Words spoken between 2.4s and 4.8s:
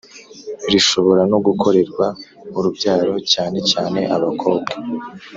urubyaro cyanecyane abakobwa